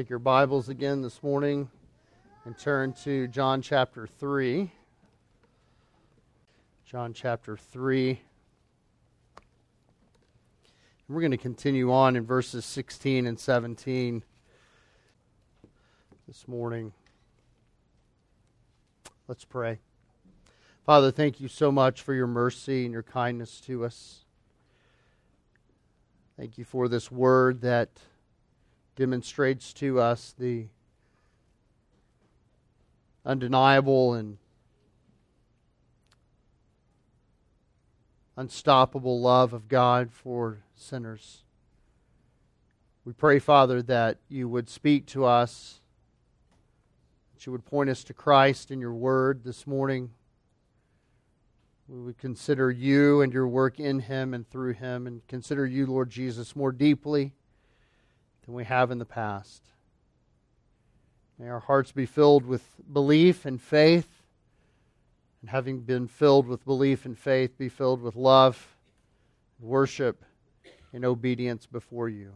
[0.00, 1.68] Take your Bibles again this morning
[2.46, 4.72] and turn to John chapter 3.
[6.86, 8.08] John chapter 3.
[8.08, 8.18] And
[11.10, 14.22] we're going to continue on in verses 16 and 17
[16.26, 16.94] this morning.
[19.28, 19.80] Let's pray.
[20.86, 24.24] Father, thank you so much for your mercy and your kindness to us.
[26.38, 27.90] Thank you for this word that
[29.00, 30.66] demonstrates to us the
[33.24, 34.36] undeniable and
[38.36, 41.44] unstoppable love of God for sinners.
[43.06, 45.80] We pray, Father, that you would speak to us,
[47.32, 50.10] that you would point us to Christ in your word this morning.
[51.88, 55.86] We would consider you and your work in him and through him, and consider you,
[55.86, 57.32] Lord Jesus, more deeply
[58.44, 59.62] than we have in the past.
[61.38, 62.62] May our hearts be filled with
[62.92, 64.08] belief and faith,
[65.40, 68.76] and having been filled with belief and faith, be filled with love,
[69.58, 70.22] worship,
[70.92, 72.32] and obedience before you.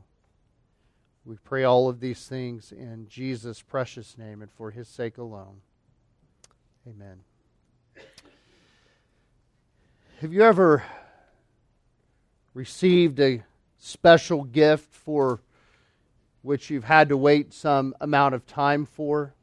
[1.26, 5.60] We pray all of these things in Jesus' precious name and for his sake alone.
[6.86, 7.20] Amen.
[10.20, 10.82] Have you ever
[12.54, 13.42] received a
[13.78, 15.40] special gift for
[16.44, 19.34] which you've had to wait some amount of time for?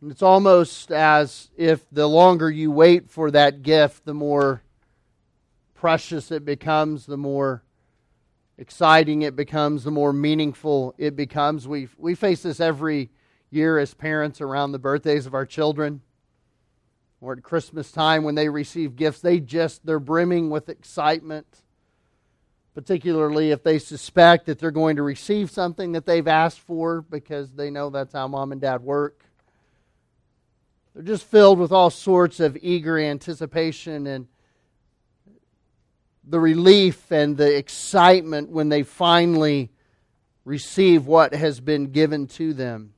[0.00, 4.62] And it's almost as if the longer you wait for that gift, the more
[5.74, 7.62] precious it becomes, the more
[8.56, 11.68] exciting it becomes, the more meaningful it becomes.
[11.68, 13.10] We, we face this every
[13.50, 16.00] year as parents around the birthdays of our children
[17.20, 21.46] or at Christmas time when they receive gifts, they just, they're brimming with excitement,
[22.74, 27.52] particularly if they suspect that they're going to receive something that they've asked for because
[27.52, 29.24] they know that's how mom and dad work.
[30.94, 34.26] They're just filled with all sorts of eager anticipation and
[36.24, 39.70] the relief and the excitement when they finally
[40.44, 42.94] receive what has been given to them.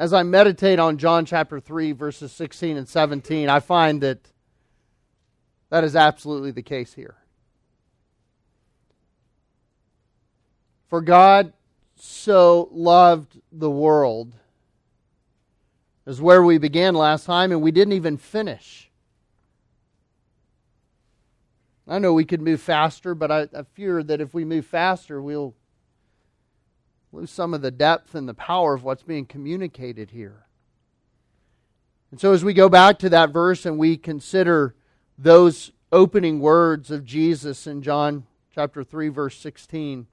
[0.00, 4.30] as I meditate on John chapter 3, verses 16 and 17, I find that
[5.70, 7.16] that is absolutely the case here.
[10.88, 11.52] For God
[11.96, 14.34] so loved the world,
[16.06, 18.90] is where we began last time, and we didn't even finish.
[21.86, 25.22] I know we could move faster, but I, I fear that if we move faster,
[25.22, 25.54] we'll
[27.12, 30.46] lose some of the depth and the power of what's being communicated here.
[32.10, 34.74] And so, as we go back to that verse and we consider
[35.22, 40.06] those opening words of Jesus in John chapter 3, verse 16,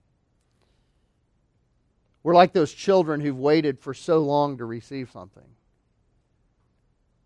[2.24, 5.44] we're like those children who've waited for so long to receive something.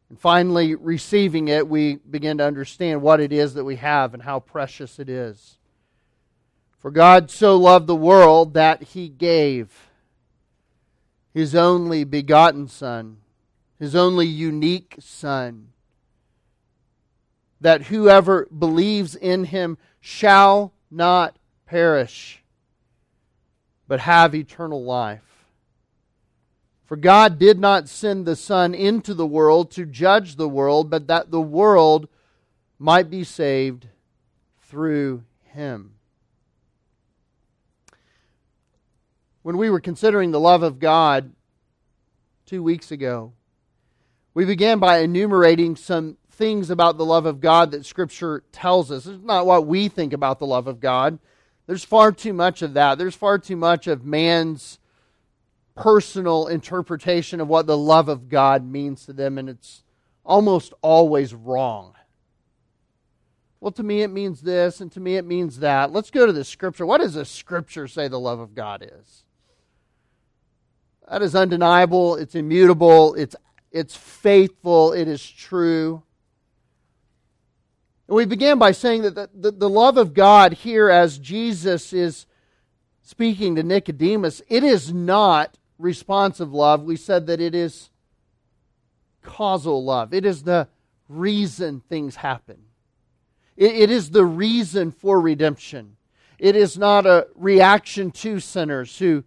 [0.09, 4.21] And finally, receiving it, we begin to understand what it is that we have and
[4.21, 5.57] how precious it is.
[6.77, 9.89] For God so loved the world that he gave
[11.33, 13.17] his only begotten Son,
[13.79, 15.70] his only unique Son,
[17.61, 22.43] that whoever believes in him shall not perish,
[23.87, 25.45] but have eternal life.
[26.85, 31.07] For God did not send the Son into the world to judge the world, but
[31.07, 32.09] that the world
[32.77, 33.87] might be saved
[34.61, 35.93] through him.
[39.43, 41.31] when we were considering the love of God
[42.45, 43.33] two weeks ago,
[44.33, 49.05] we began by enumerating some things about the love of God that Scripture tells us.
[49.05, 51.19] It's not what we think about the love of God.
[51.67, 52.97] There's far too much of that.
[52.97, 54.79] There's far too much of man's
[55.75, 59.83] personal interpretation of what the love of God means to them, and it's
[60.25, 61.93] almost always wrong.
[63.59, 65.93] Well, to me it means this, and to me it means that.
[65.93, 66.87] Let's go to the Scripture.
[66.87, 69.25] What does the Scripture say the love of God is?
[71.07, 72.15] That is undeniable.
[72.15, 73.13] It's immutable.
[73.13, 73.35] It's,
[73.71, 74.91] it's faithful.
[74.91, 76.01] It is true.
[78.11, 81.93] And we began by saying that the, the, the love of God here, as Jesus
[81.93, 82.25] is
[83.01, 86.83] speaking to Nicodemus, it is not responsive love.
[86.83, 87.89] We said that it is
[89.21, 90.67] causal love, it is the
[91.07, 92.57] reason things happen,
[93.55, 95.95] it, it is the reason for redemption.
[96.37, 99.23] It is not a reaction to sinners who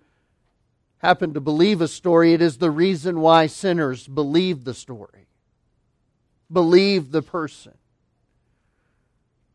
[0.99, 5.27] happen to believe a story, it is the reason why sinners believe the story,
[6.53, 7.73] believe the person.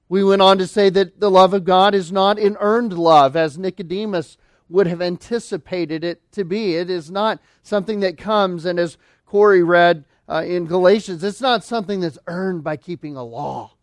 [0.10, 3.36] We went on to say that the love of God is not an earned love,
[3.36, 6.76] as Nicodemus would have anticipated it to be.
[6.76, 8.98] It is not something that comes, and as
[9.28, 13.74] Corey read uh, in Galatians, it's not something that's earned by keeping a law.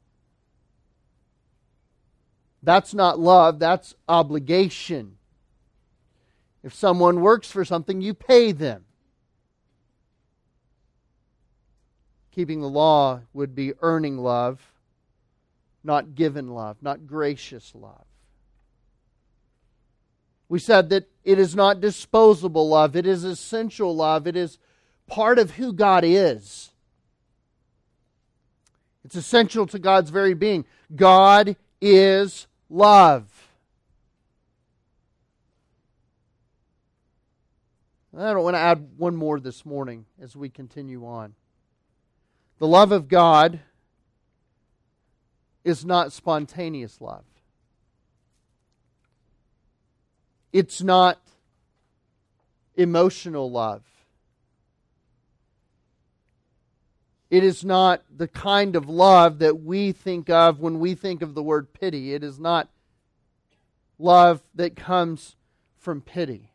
[2.61, 5.19] That's not love, that's obligation.
[6.65, 8.85] If someone works for something, you pay them.
[12.33, 14.73] Keeping the law would be earning love,
[15.87, 18.05] not given love, not gracious love.
[20.49, 24.59] We said that it is not disposable love, it is essential love, it is
[25.07, 26.73] part of who God is.
[29.05, 30.65] It's essential to God's very being.
[30.95, 33.31] God is love.
[38.19, 41.35] I don't want to add one more this morning as we continue on.
[42.59, 43.61] The love of God
[45.67, 47.25] is not spontaneous love.
[50.53, 51.19] It's not
[52.77, 53.83] emotional love.
[57.31, 61.35] It is not the kind of love that we think of when we think of
[61.35, 62.15] the word pity.
[62.15, 62.69] It is not
[63.99, 65.35] love that comes
[65.81, 66.53] from pity.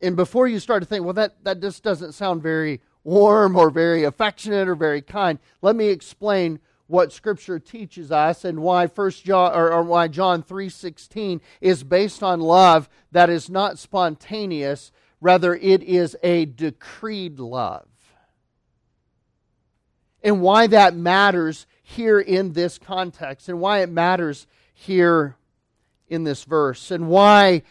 [0.00, 3.70] And before you start to think, well, that, that just doesn't sound very warm or
[3.70, 9.24] very affectionate or very kind, let me explain what Scripture teaches us and why First
[9.24, 14.92] John or, or why John three sixteen is based on love that is not spontaneous,
[15.20, 17.88] rather it is a decreed love,
[20.22, 25.36] and why that matters here in this context, and why it matters here
[26.08, 27.62] in this verse, and why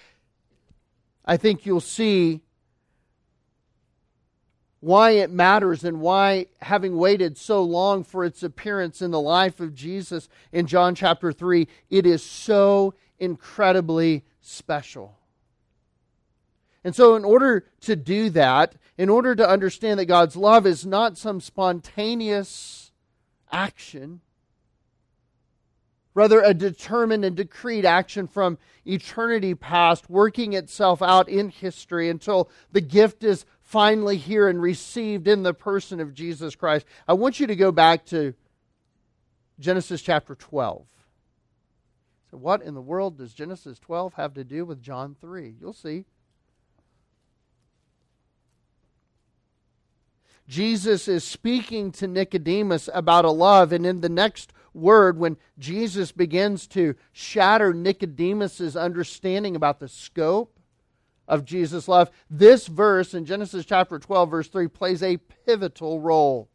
[1.25, 2.41] I think you'll see
[4.81, 9.59] why it matters and why, having waited so long for its appearance in the life
[9.59, 15.17] of Jesus in John chapter 3, it is so incredibly special.
[16.83, 20.83] And so, in order to do that, in order to understand that God's love is
[20.83, 22.91] not some spontaneous
[23.51, 24.21] action,
[26.15, 32.49] rather, a determined and decreed action from eternity past, working itself out in history until
[32.71, 36.85] the gift is finally here and received in the person of Jesus Christ.
[37.07, 38.33] I want you to go back to
[39.59, 40.85] Genesis chapter 12.
[42.29, 45.55] So, what in the world does Genesis 12 have to do with John 3?
[45.59, 46.03] You'll see.
[50.49, 56.11] Jesus is speaking to Nicodemus about a love, and in the next word, when Jesus
[56.11, 60.59] begins to shatter Nicodemus's understanding about the scope
[61.31, 62.11] of Jesus' love.
[62.29, 66.49] This verse in Genesis chapter 12, verse 3, plays a pivotal role.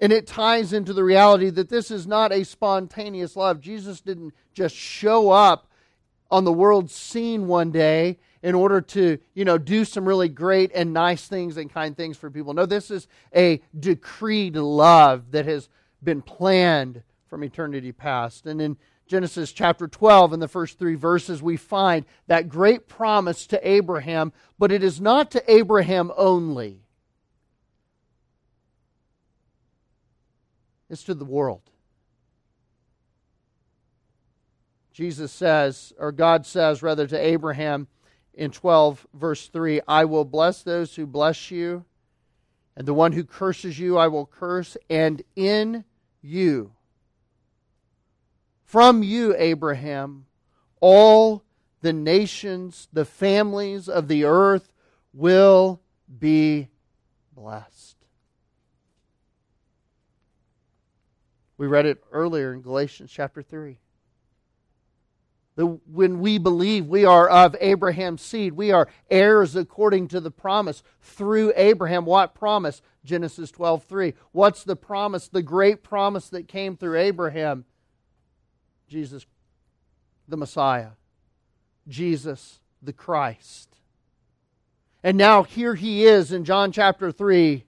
[0.00, 3.60] And it ties into the reality that this is not a spontaneous love.
[3.60, 5.70] Jesus didn't just show up
[6.30, 10.72] on the world scene one day in order to, you know, do some really great
[10.74, 12.54] and nice things and kind things for people.
[12.54, 15.68] No, this is a decreed love that has
[16.02, 18.46] been planned from eternity past.
[18.46, 18.76] And in
[19.08, 24.32] Genesis chapter 12, in the first three verses, we find that great promise to Abraham,
[24.58, 26.82] but it is not to Abraham only,
[30.90, 31.62] it's to the world.
[34.92, 37.86] Jesus says, or God says rather to Abraham
[38.34, 41.86] in 12, verse 3 I will bless those who bless you,
[42.76, 45.84] and the one who curses you I will curse, and in
[46.20, 46.72] you
[48.68, 50.26] from you, Abraham,
[50.78, 51.42] all
[51.80, 54.70] the nations, the families of the earth
[55.14, 55.80] will
[56.18, 56.68] be
[57.34, 57.96] blessed.
[61.56, 63.78] We read it earlier in Galatians chapter 3.
[65.56, 70.30] That when we believe we are of Abraham's seed, we are heirs according to the
[70.30, 72.04] promise through Abraham.
[72.04, 72.82] What promise?
[73.02, 74.12] Genesis 12 3.
[74.32, 75.26] What's the promise?
[75.26, 77.64] The great promise that came through Abraham
[78.88, 79.26] Jesus
[80.26, 80.90] the Messiah,
[81.86, 83.68] Jesus the Christ.
[85.02, 87.64] And now here he is in John chapter 3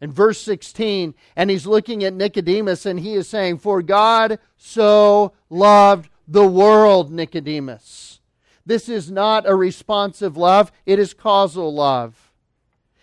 [0.00, 5.32] and verse 16, and he's looking at Nicodemus and he is saying, For God so
[5.50, 8.20] loved the world, Nicodemus.
[8.66, 12.32] This is not a responsive love, it is causal love.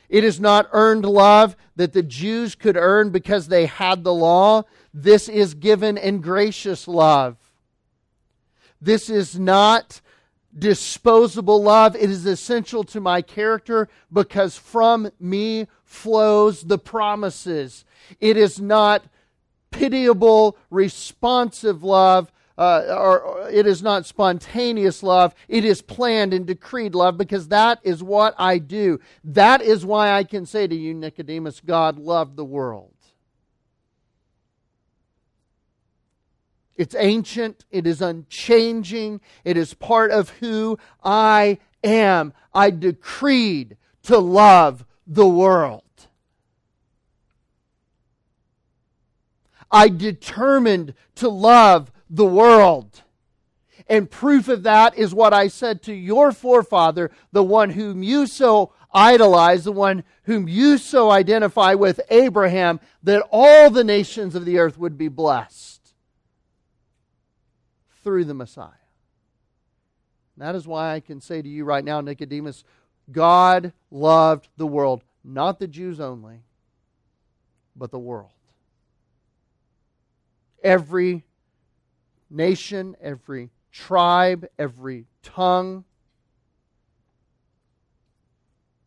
[0.09, 4.63] It is not earned love that the Jews could earn because they had the law.
[4.93, 7.37] This is given in gracious love.
[8.81, 10.01] This is not
[10.57, 11.95] disposable love.
[11.95, 17.85] It is essential to my character because from me flows the promises.
[18.19, 19.03] It is not
[19.69, 22.31] pitiable, responsive love.
[22.57, 25.33] Uh, or, or it is not spontaneous love.
[25.47, 28.99] It is planned and decreed love because that is what I do.
[29.23, 32.93] That is why I can say to you, Nicodemus, God loved the world.
[36.81, 42.33] It's ancient, it is unchanging, it is part of who I am.
[42.55, 45.83] I decreed to love the world.
[49.69, 53.03] I determined to love the world.
[53.87, 58.25] And proof of that is what I said to your forefather, the one whom you
[58.25, 64.45] so idolize, the one whom you so identify with, Abraham, that all the nations of
[64.45, 65.80] the earth would be blessed
[68.03, 68.69] through the Messiah.
[70.37, 72.63] that is why I can say to you right now, Nicodemus,
[73.11, 76.43] God loved the world, not the Jews only,
[77.75, 78.31] but the world.
[80.63, 81.25] Every
[82.29, 85.83] nation, every tribe, every tongue,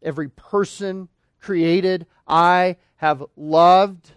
[0.02, 1.08] every person
[1.40, 4.12] created, I have loved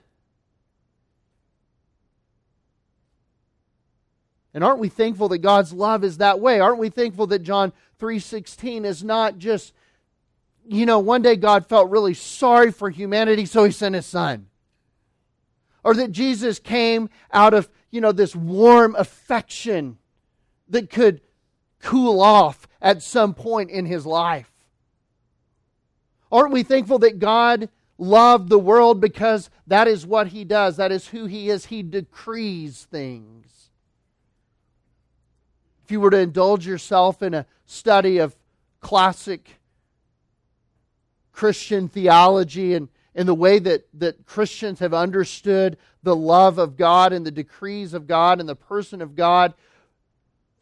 [4.58, 6.60] And aren't we thankful that God's love is that way?
[6.60, 9.72] Aren't we thankful that John 3:16 is not just
[10.66, 14.48] you know, one day God felt really sorry for humanity so he sent his son.
[15.84, 20.00] Or that Jesus came out of, you know, this warm affection
[20.70, 21.22] that could
[21.80, 24.52] cool off at some point in his life.
[26.32, 30.78] Aren't we thankful that God loved the world because that is what he does?
[30.78, 31.68] That is who he is.
[31.68, 33.67] He decrees things.
[35.88, 38.36] If you were to indulge yourself in a study of
[38.82, 39.62] classic
[41.32, 47.14] Christian theology and in the way that, that Christians have understood the love of God
[47.14, 49.54] and the decrees of God and the person of God,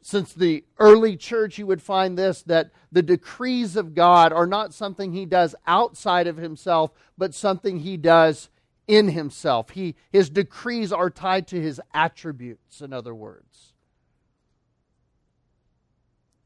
[0.04, 4.76] since the early church, you would find this that the decrees of God are not
[4.76, 8.50] something he does outside of himself, but something he does
[8.88, 9.72] in himself.
[9.72, 13.72] He, his decrees are tied to his attributes, in other words.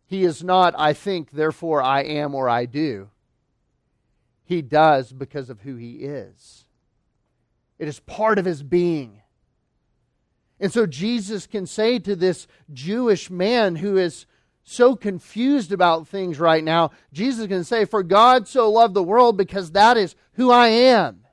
[0.09, 3.09] He is not, I think, therefore I am or I do.
[4.43, 6.63] He does because of who he is.
[7.77, 9.21] It is part of his being.
[10.59, 14.25] And so Jesus can say to this Jewish man who is
[14.63, 19.37] so confused about things right now, Jesus can say, For God so loved the world
[19.37, 21.23] because that is who I am.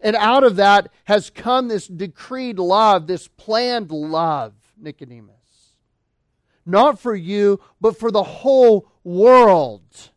[0.00, 5.35] And out of that has come this decreed love, this planned love, Nicodemus
[6.66, 10.10] not for you, but for the whole world.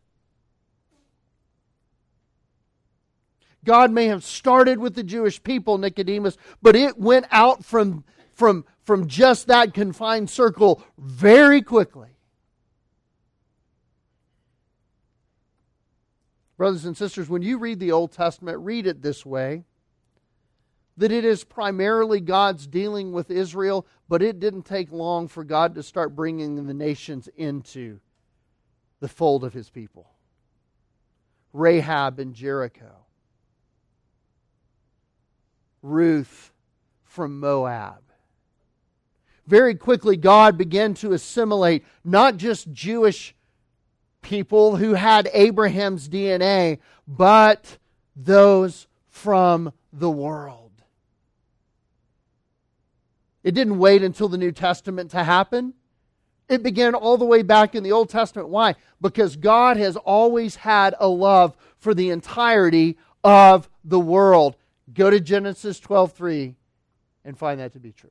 [3.64, 8.64] God may have started with the Jewish people, Nicodemus, but it went out from, from,
[8.82, 12.08] from just that confined circle very quickly.
[16.56, 19.64] Brothers and sisters, when you read the Old Testament, read it this way
[20.96, 25.74] that it is primarily God's dealing with Israel, but it didn't take long for God
[25.74, 28.00] to start bringing the nations into
[29.00, 30.10] the fold of his people.
[31.52, 33.06] Rahab and Jericho,
[35.82, 36.52] Ruth
[37.02, 38.02] from Moab.
[39.46, 43.34] Very quickly, God began to assimilate not just Jewish
[44.22, 46.78] people who had Abraham's DNA,
[47.08, 47.78] but
[48.14, 50.59] those from the world.
[53.42, 55.74] It didn't wait until the New Testament to happen.
[56.48, 58.48] It began all the way back in the Old Testament.
[58.48, 58.74] Why?
[59.00, 64.56] Because God has always had a love for the entirety of the world.
[64.92, 66.56] Go to Genesis 12:3
[67.24, 68.10] and find that to be true.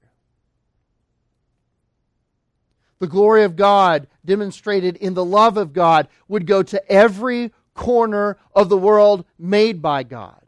[2.99, 8.37] The glory of God demonstrated in the love of God would go to every corner
[8.53, 10.38] of the world made by God.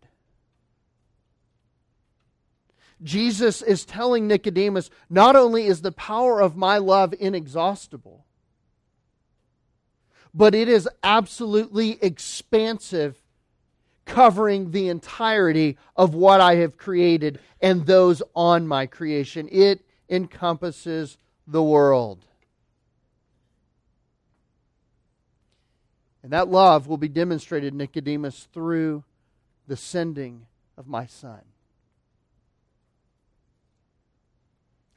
[3.03, 8.25] Jesus is telling Nicodemus not only is the power of my love inexhaustible,
[10.33, 13.17] but it is absolutely expansive,
[14.05, 19.49] covering the entirety of what I have created and those on my creation.
[19.51, 21.17] It encompasses
[21.47, 22.25] the world.
[26.23, 29.03] And that love will be demonstrated, Nicodemus, through
[29.67, 30.45] the sending
[30.77, 31.41] of my Son.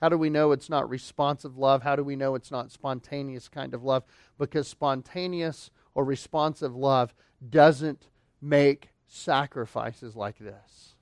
[0.04, 1.82] How do we know it's not responsive love?
[1.82, 4.04] How do we know it's not spontaneous kind of love?
[4.36, 7.14] Because spontaneous or responsive love
[7.48, 8.06] doesn't
[8.38, 10.94] make sacrifices like this.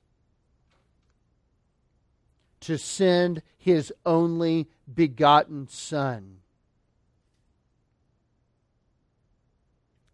[2.60, 6.36] To send his only begotten Son.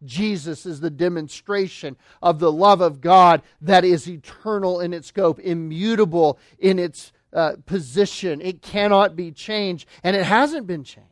[0.02, 5.38] Jesus is the demonstration of the love of God that is eternal in its scope,
[5.40, 8.40] immutable in its uh, position.
[8.40, 11.08] It cannot be changed, and it hasn't been changed.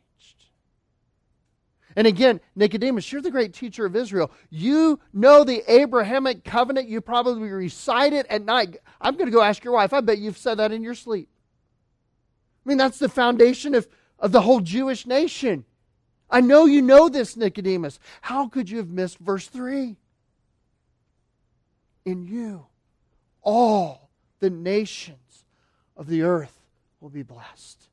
[1.95, 4.31] And again, Nicodemus, you're the great teacher of Israel.
[4.51, 6.87] You know the Abrahamic covenant.
[6.87, 8.77] You probably recite it at night.
[9.01, 9.93] I'm going to go ask your wife.
[9.93, 11.27] I bet you've said that in your sleep.
[12.63, 13.87] I mean, that's the foundation of,
[14.19, 15.65] of the whole Jewish nation.
[16.29, 17.99] I know you know this, Nicodemus.
[18.21, 19.95] How could you have missed verse 3?
[22.05, 22.67] In you,
[23.41, 25.17] all the nations
[25.97, 26.61] of the earth
[27.01, 27.89] will be blessed.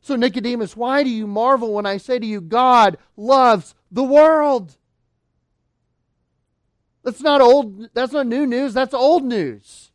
[0.00, 4.76] So, Nicodemus, why do you marvel when I say to you, God loves the world?
[7.04, 9.92] That's not old, that's not new news, that's old news.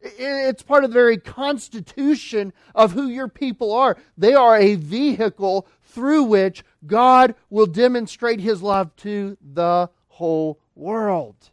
[0.00, 3.96] It's part of the very constitution of who your people are.
[4.18, 11.51] They are a vehicle through which God will demonstrate his love to the whole world.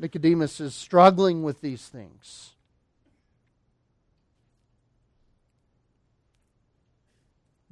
[0.00, 2.54] Nicodemus is struggling with these things.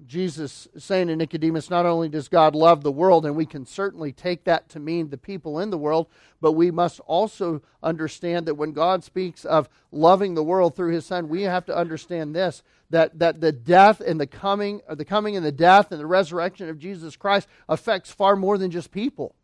[0.07, 3.67] Jesus is saying to Nicodemus, not only does God love the world, and we can
[3.67, 6.07] certainly take that to mean the people in the world,
[6.41, 11.05] but we must also understand that when God speaks of loving the world through his
[11.05, 15.37] son, we have to understand this that, that the death and the coming, the coming
[15.37, 19.35] and the death and the resurrection of Jesus Christ affects far more than just people.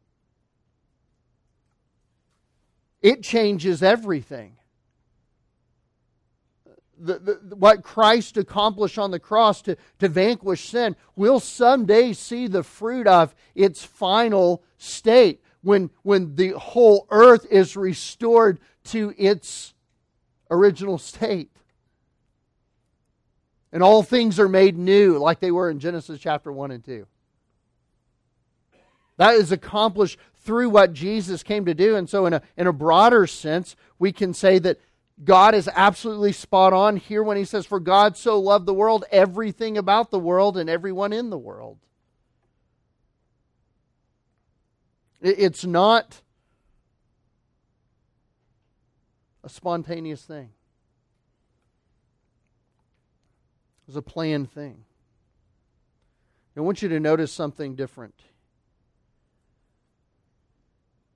[3.05, 4.57] It changes everything
[6.99, 12.47] the, the, what Christ accomplished on the cross to, to vanquish sin, we'll someday see
[12.47, 19.75] the fruit of its final state when, when the whole earth is restored to its
[20.51, 21.51] original state.
[23.73, 27.07] And all things are made new, like they were in Genesis chapter 1 and 2.
[29.17, 31.97] That is accomplished through what Jesus came to do.
[31.97, 34.79] And so, in a, in a broader sense, we can say that
[35.23, 39.05] God is absolutely spot on here when he says, For God so loved the world,
[39.11, 41.79] everything about the world and everyone in the world.
[45.21, 46.21] It's not
[49.43, 50.51] a spontaneous thing,
[53.89, 54.85] it's a planned thing.
[56.57, 58.15] I want you to notice something different.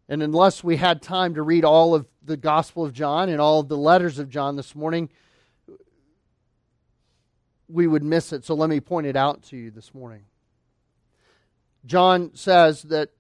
[0.09, 3.61] And unless we had time to read all of the Gospel of John and all
[3.61, 5.11] of the letters of John this morning,
[7.68, 8.44] we would miss it.
[8.44, 10.23] So let me point it out to you this morning.
[11.85, 13.11] John says that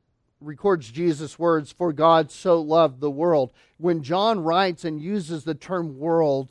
[0.40, 3.52] records Jesus' words, For God so loved the world.
[3.76, 6.50] When John writes and uses the term world,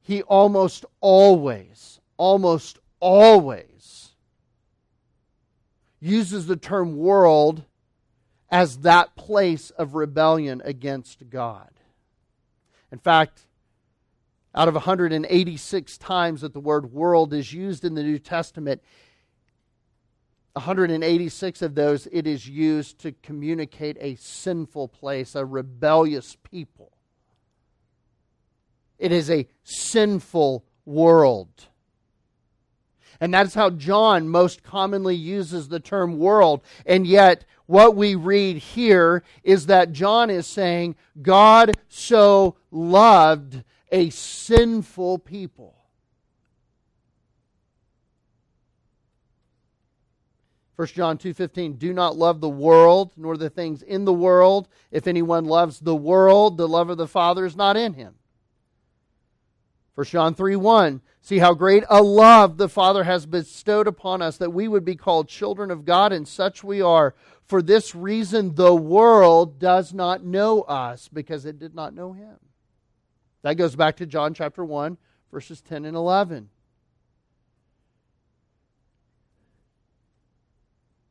[0.00, 3.97] he almost always, almost always
[6.00, 7.64] uses the term world
[8.50, 11.70] as that place of rebellion against God.
[12.90, 13.46] In fact,
[14.54, 18.82] out of 186 times that the word world is used in the New Testament,
[20.54, 26.92] 186 of those it is used to communicate a sinful place, a rebellious people.
[28.98, 31.68] It is a sinful world.
[33.20, 36.62] And that's how John most commonly uses the term world.
[36.86, 44.10] And yet, what we read here is that John is saying, God so loved a
[44.10, 45.74] sinful people.
[50.78, 55.08] First John 2:15 Do not love the world nor the things in the world if
[55.08, 58.14] anyone loves the world the love of the Father is not in him.
[59.98, 61.00] 1 John 3 1.
[61.22, 64.94] See how great a love the Father has bestowed upon us that we would be
[64.94, 67.16] called children of God, and such we are.
[67.46, 72.36] For this reason, the world does not know us because it did not know Him.
[73.42, 74.98] That goes back to John chapter 1,
[75.32, 76.48] verses 10 and 11.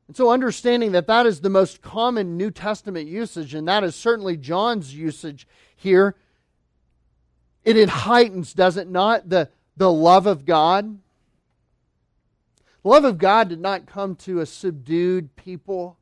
[0.08, 3.96] And so, understanding that that is the most common New Testament usage, and that is
[3.96, 5.46] certainly John's usage
[5.76, 6.16] here
[7.68, 11.00] it, it heightens, does it not, the, the love of God?
[12.82, 15.98] The love of God did not come to a subdued people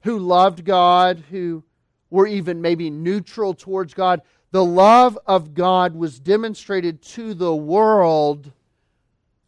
[0.00, 1.62] who loved God, who
[2.10, 4.22] were even maybe neutral towards God.
[4.50, 8.50] The love of God was demonstrated to the world,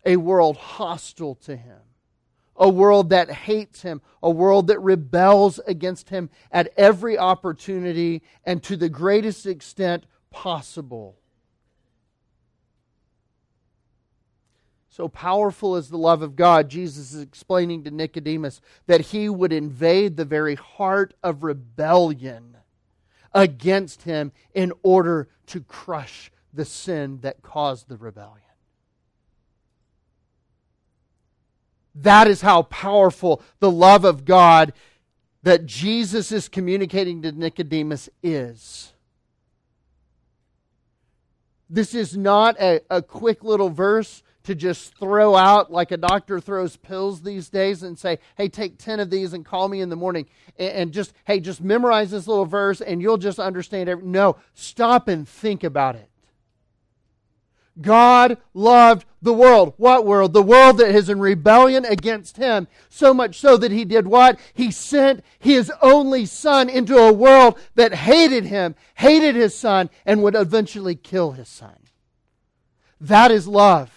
[0.07, 1.81] a world hostile to him,
[2.55, 8.63] a world that hates him, a world that rebels against him at every opportunity and
[8.63, 11.17] to the greatest extent possible.
[14.91, 19.53] So powerful is the love of God, Jesus is explaining to Nicodemus that he would
[19.53, 22.57] invade the very heart of rebellion
[23.33, 28.41] against him in order to crush the sin that caused the rebellion.
[31.97, 34.73] That is how powerful the love of God
[35.45, 38.94] that Jesus is communicating to Nicodemus is.
[41.69, 46.39] This is not a, a quick little verse to just throw out like a doctor
[46.39, 49.89] throws pills these days and say, hey, take 10 of these and call me in
[49.89, 50.27] the morning.
[50.59, 54.13] And, and just, hey, just memorize this little verse and you'll just understand everything.
[54.13, 56.11] No, stop and think about it.
[57.81, 59.75] God loved the world.
[59.77, 60.33] What world?
[60.33, 62.69] The world that is in rebellion against Him.
[62.89, 64.39] So much so that He did what?
[64.53, 70.23] He sent His only Son into a world that hated Him, hated His Son, and
[70.23, 71.77] would eventually kill His Son.
[73.01, 73.91] That is love.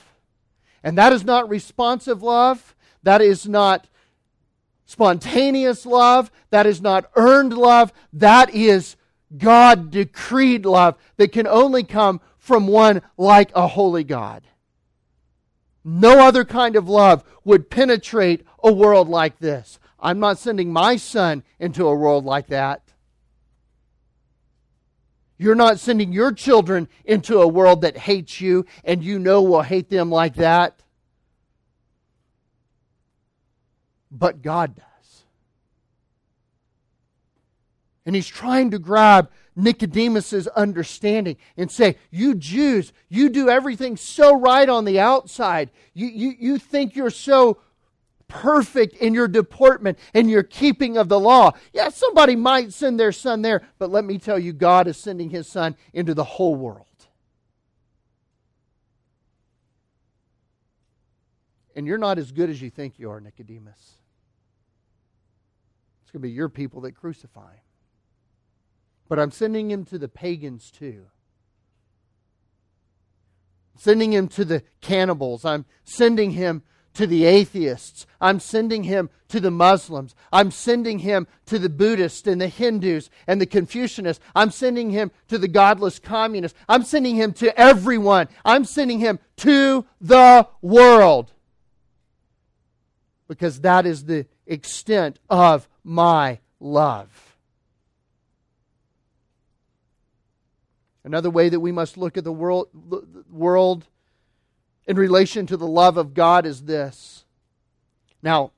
[0.83, 2.75] And that is not responsive love.
[3.03, 3.87] That is not
[4.85, 6.31] spontaneous love.
[6.49, 7.93] That is not earned love.
[8.11, 8.96] That is
[9.35, 14.43] God decreed love that can only come from one like a holy God.
[15.83, 19.79] No other kind of love would penetrate a world like this.
[19.99, 22.81] I'm not sending my son into a world like that.
[25.37, 29.61] You're not sending your children into a world that hates you and you know will
[29.61, 30.81] hate them like that.
[34.09, 34.86] But God does.
[38.07, 44.39] And he's trying to grab Nicodemus's understanding and say, You Jews, you do everything so
[44.39, 45.71] right on the outside.
[45.93, 47.57] You, you, you think you're so
[48.29, 51.51] perfect in your deportment and your keeping of the law.
[51.73, 55.29] Yeah, somebody might send their son there, but let me tell you, God is sending
[55.29, 56.85] his son into the whole world.
[61.75, 63.95] And you're not as good as you think you are, Nicodemus.
[66.03, 67.66] It's going to be your people that crucify him.
[69.09, 71.07] But I'm sending him to the pagans too
[73.77, 75.45] sending him to the cannibals.
[75.45, 78.07] I'm sending him to the atheists.
[78.19, 80.15] I'm sending him to the Muslims.
[80.33, 84.19] I'm sending him to the Buddhists and the Hindus and the Confucianists.
[84.35, 86.57] I'm sending him to the godless communists.
[86.67, 88.29] I'm sending him to everyone.
[88.43, 91.33] I'm sending him to the world.
[93.27, 97.26] Because that is the extent of my love.
[101.07, 103.87] Another way that we must look at the world, the world
[104.87, 107.23] in relation to the love of God is this.
[108.21, 108.51] Now,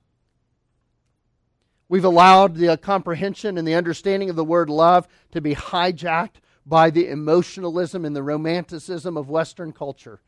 [1.87, 6.89] we've allowed the comprehension and the understanding of the word love to be hijacked by
[6.89, 10.19] the emotionalism and the romanticism of Western culture.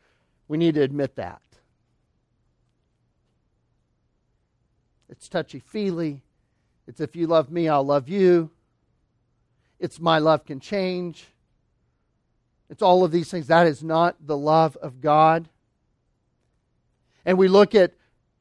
[0.47, 1.41] We need to admit that.
[5.09, 6.21] It's touchy feely.
[6.85, 8.51] It's if you love me, I'll love you.
[9.79, 11.25] It's my love can change.
[12.71, 13.47] It's all of these things.
[13.47, 15.47] That is not the love of God
[17.25, 17.93] and we look at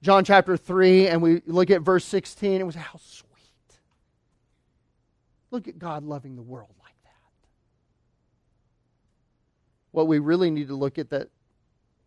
[0.03, 3.29] John chapter 3 and we look at verse 16 and we say, How sweet.
[5.51, 7.11] Look at God loving the world like that.
[9.91, 11.29] What we really need to look at that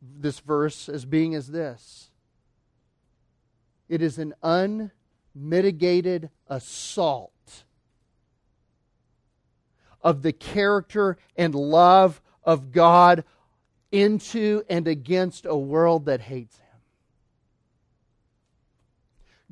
[0.01, 2.09] this verse as being is this.
[3.87, 4.33] It is an
[5.35, 7.32] unmitigated assault
[10.03, 13.23] of the character and love of God
[13.91, 16.63] into and against a world that hates him.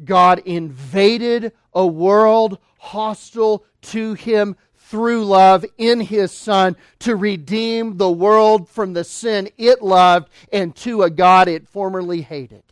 [0.03, 8.11] God invaded a world hostile to him through love in his Son to redeem the
[8.11, 12.63] world from the sin it loved and to a God it formerly hated.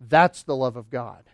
[0.00, 1.24] That's the love of God.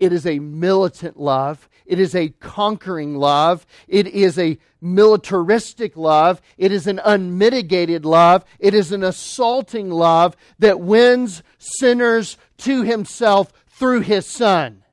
[0.00, 1.68] It is a militant love.
[1.84, 3.66] It is a conquering love.
[3.86, 6.40] It is a militaristic love.
[6.56, 8.44] It is an unmitigated love.
[8.58, 14.84] It is an assaulting love that wins sinners to himself through his Son.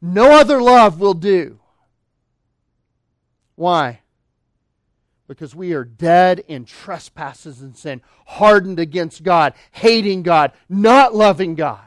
[0.00, 1.58] No other love will do.
[3.56, 4.00] Why?
[5.26, 11.56] Because we are dead in trespasses and sin, hardened against God, hating God, not loving
[11.56, 11.85] God.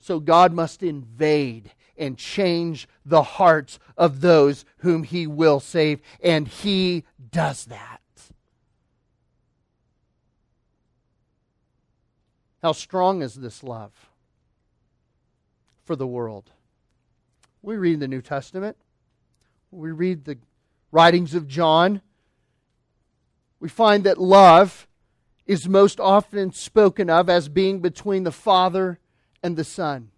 [0.00, 6.00] So God must invade and change the hearts of those whom he will save.
[6.22, 8.00] And he does that.
[12.62, 13.92] How strong is this love
[15.84, 16.50] for the world?
[17.62, 18.76] We read the New Testament,
[19.70, 20.38] we read the
[20.90, 22.00] writings of John.
[23.60, 24.88] We find that love
[25.46, 28.99] is most often spoken of as being between the Father
[29.42, 30.10] and the Son.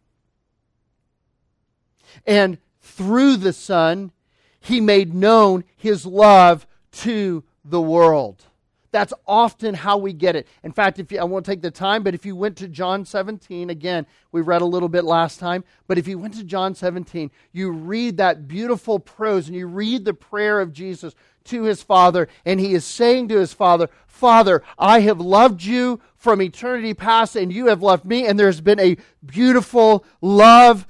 [2.26, 4.12] And through the Son,
[4.60, 8.44] he made known his love to the world.
[8.92, 10.46] That's often how we get it.
[10.62, 13.06] In fact, if you, I won't take the time, but if you went to John
[13.06, 16.74] 17, again, we read a little bit last time, but if you went to John
[16.74, 21.14] 17, you read that beautiful prose and you read the prayer of Jesus
[21.46, 26.00] to his Father, and he is saying to his Father, Father, I have loved you
[26.16, 30.86] from eternity past, and you have loved me, and there's been a beautiful love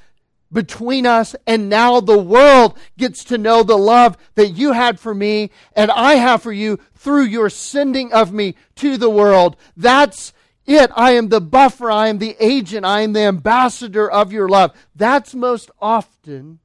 [0.53, 5.15] between us, and now the world gets to know the love that you had for
[5.15, 9.57] me and I have for you through your sending of me to the world.
[9.77, 10.33] That's
[10.67, 10.91] it.
[10.95, 11.91] I am the buffer.
[11.91, 12.85] I am the agent.
[12.85, 14.73] I am the ambassador of your love.
[14.95, 16.59] That's most often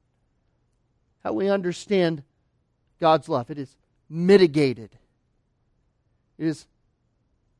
[1.24, 2.22] how we understand
[3.00, 3.50] God's love.
[3.50, 3.76] It is
[4.08, 4.90] mitigated,
[6.38, 6.66] it is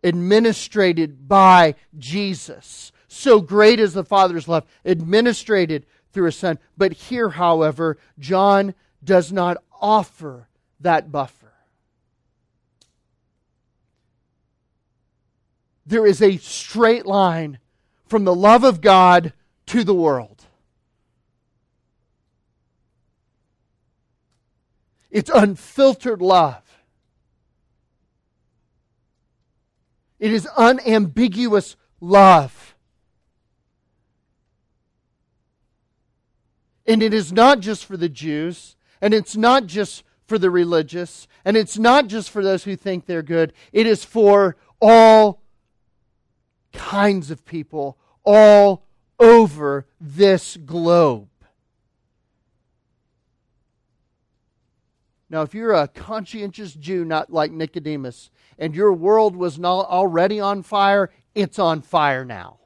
[0.02, 2.92] administrated by Jesus.
[3.08, 6.58] So great is the Father's love, administrated through his son.
[6.76, 10.48] But here, however, John does not offer
[10.80, 11.52] that buffer.
[15.86, 17.58] There is a straight line
[18.06, 19.32] from the love of God
[19.66, 20.37] to the world.
[25.10, 26.62] It's unfiltered love.
[30.18, 32.74] It is unambiguous love.
[36.86, 41.28] And it is not just for the Jews, and it's not just for the religious,
[41.44, 43.52] and it's not just for those who think they're good.
[43.72, 45.42] It is for all
[46.72, 48.84] kinds of people all
[49.18, 51.28] over this globe.
[55.30, 60.40] Now, if you're a conscientious Jew, not like Nicodemus, and your world was not already
[60.40, 62.58] on fire, it's on fire now.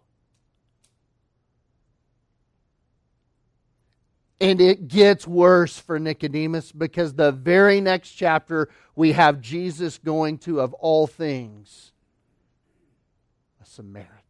[4.40, 10.38] And it gets worse for Nicodemus because the very next chapter we have Jesus going
[10.38, 11.92] to, of all things,
[13.60, 14.21] a Samaritan.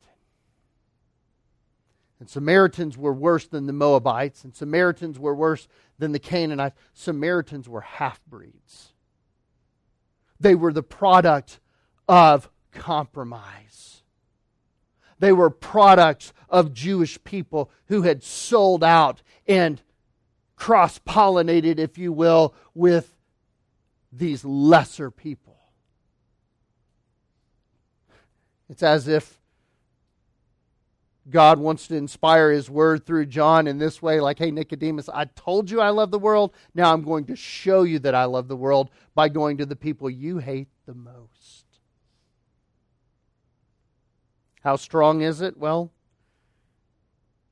[2.22, 5.66] And Samaritans were worse than the Moabites, and Samaritans were worse
[5.98, 6.78] than the Canaanites.
[6.94, 8.92] Samaritans were half breeds.
[10.38, 11.58] They were the product
[12.06, 14.04] of compromise.
[15.18, 19.82] They were products of Jewish people who had sold out and
[20.54, 23.16] cross pollinated, if you will, with
[24.12, 25.58] these lesser people.
[28.68, 29.41] It's as if
[31.30, 35.26] God wants to inspire His Word through John in this way like, hey, Nicodemus, I
[35.26, 36.52] told you I love the world.
[36.74, 39.76] Now I'm going to show you that I love the world by going to the
[39.76, 41.64] people you hate the most.
[44.62, 45.56] How strong is it?
[45.56, 45.92] Well,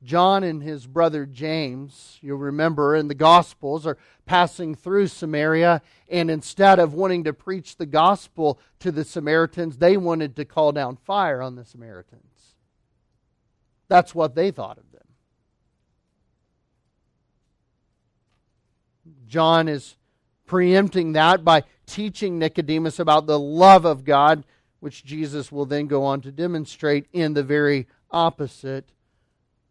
[0.03, 6.31] John and his brother James, you'll remember in the Gospels, are passing through Samaria, and
[6.31, 10.97] instead of wanting to preach the gospel to the Samaritans, they wanted to call down
[10.97, 12.30] fire on the Samaritans.
[13.91, 15.03] That's what they thought of them.
[19.27, 19.97] John is
[20.47, 24.45] preempting that by teaching Nicodemus about the love of God,
[24.79, 28.93] which Jesus will then go on to demonstrate in the very opposite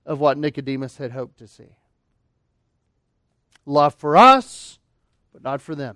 [0.06, 1.78] of what Nicodemus had hoped to see.
[3.66, 4.80] Love for us,
[5.32, 5.96] but not for them.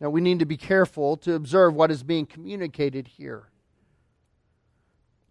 [0.00, 3.48] Now, we need to be careful to observe what is being communicated here.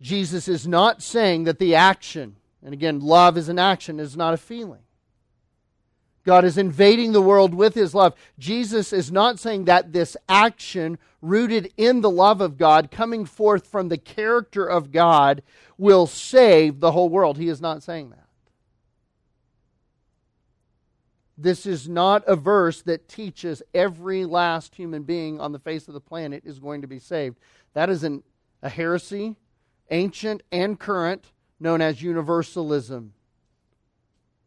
[0.01, 4.33] Jesus is not saying that the action, and again, love is an action, is not
[4.33, 4.81] a feeling.
[6.27, 8.13] God is invading the world with his love.
[8.37, 13.65] Jesus is not saying that this action, rooted in the love of God, coming forth
[13.65, 15.41] from the character of God,
[15.77, 17.37] will save the whole world.
[17.37, 18.27] He is not saying that.
[21.37, 25.93] This is not a verse that teaches every last human being on the face of
[25.93, 27.37] the planet is going to be saved.
[27.73, 28.23] That is an,
[28.61, 29.37] a heresy,
[29.89, 33.13] ancient and current, known as universalism.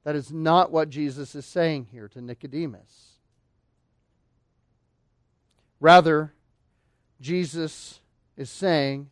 [0.05, 3.19] That is not what Jesus is saying here to Nicodemus.
[5.79, 6.33] Rather,
[7.21, 8.01] Jesus
[8.37, 9.11] is saying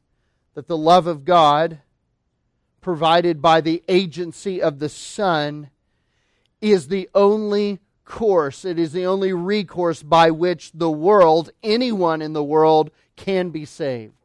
[0.54, 1.80] that the love of God
[2.80, 5.70] provided by the agency of the Son
[6.60, 12.32] is the only course, it is the only recourse by which the world, anyone in
[12.32, 14.17] the world, can be saved.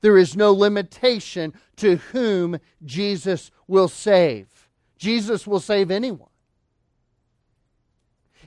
[0.00, 4.46] There is no limitation to whom Jesus will save.
[4.96, 6.28] Jesus will save anyone.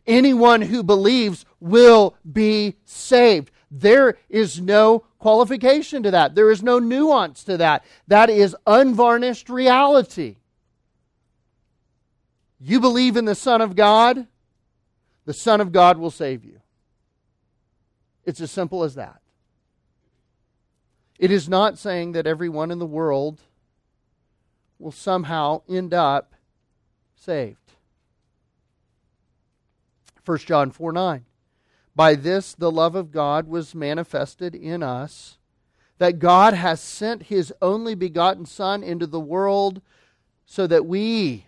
[0.07, 3.51] Anyone who believes will be saved.
[3.69, 6.35] There is no qualification to that.
[6.35, 7.85] There is no nuance to that.
[8.07, 10.37] That is unvarnished reality.
[12.59, 14.27] You believe in the Son of God,
[15.25, 16.59] the Son of God will save you.
[18.25, 19.20] It's as simple as that.
[21.21, 23.41] It is not saying that everyone in the world
[24.79, 26.34] will somehow end up
[27.15, 27.73] saved.
[30.25, 31.25] 1 John 4 9.
[31.95, 35.38] By this the love of God was manifested in us,
[35.99, 39.84] that God has sent his only begotten Son into the world
[40.47, 41.45] so that we,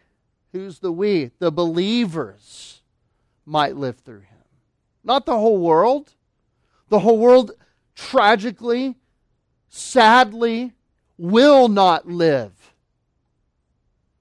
[0.51, 1.31] who's the we?
[1.39, 2.83] The believers,
[3.43, 4.37] might live through him.
[5.03, 6.13] Not the whole world.
[6.89, 7.53] The whole world
[7.95, 8.97] tragically,
[9.73, 10.71] sadly,
[11.17, 12.51] will not live.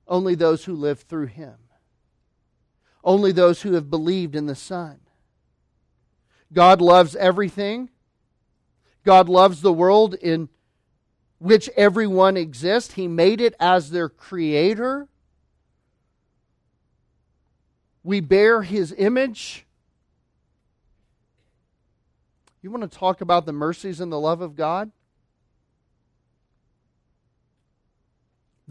[0.08, 1.54] Only those who live through him.
[3.04, 4.98] Only those who have believed in the Son.
[6.52, 7.90] God loves everything.
[9.04, 10.48] God loves the world in
[11.38, 12.94] which everyone exists.
[12.94, 15.08] He made it as their creator.
[18.02, 19.66] We bear his image.
[22.62, 24.92] You want to talk about the mercies and the love of God?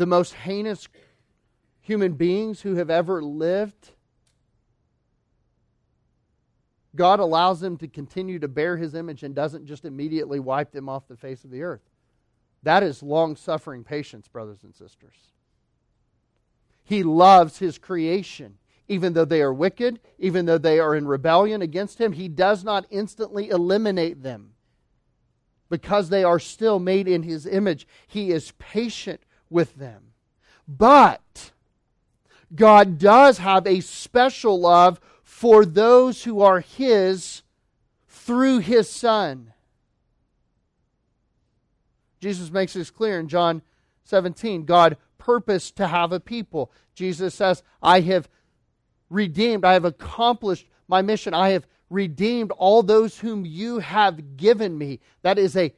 [0.01, 0.87] The most heinous
[1.79, 3.91] human beings who have ever lived
[6.95, 10.89] God allows them to continue to bear his image and doesn't just immediately wipe them
[10.89, 11.87] off the face of the earth.
[12.63, 15.13] That is long suffering patience, brothers and sisters.
[16.83, 18.57] He loves his creation.
[18.87, 22.63] Even though they are wicked, even though they are in rebellion against him, he does
[22.63, 24.53] not instantly eliminate them
[25.69, 27.87] because they are still made in his image.
[28.07, 30.13] He is patient with them.
[30.67, 31.51] But
[32.55, 37.43] God does have a special love for those who are His
[38.07, 39.53] through His Son.
[42.19, 43.61] Jesus makes this clear in John
[44.05, 44.65] 17.
[44.65, 46.71] God purposed to have a people.
[46.93, 48.29] Jesus says, I have
[49.09, 54.77] redeemed, I have accomplished my mission, I have redeemed all those whom you have given
[54.77, 54.99] me.
[55.23, 55.73] That is a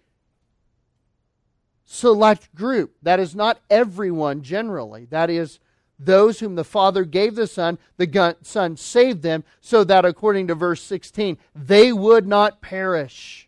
[1.93, 2.95] select group.
[3.03, 5.05] That is not everyone generally.
[5.05, 5.59] That is
[5.99, 10.55] those whom the Father gave the Son, the Son saved them, so that, according to
[10.55, 13.47] verse 16, they would not perish.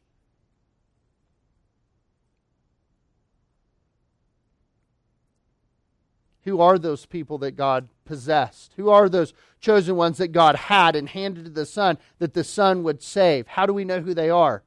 [6.44, 8.74] Who are those people that God possessed?
[8.76, 12.44] Who are those chosen ones that God had and handed to the Son that the
[12.44, 13.48] Son would save?
[13.48, 14.62] How do we know who they are?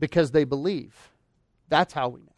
[0.00, 1.12] Because they believe.
[1.68, 2.35] That's how we know.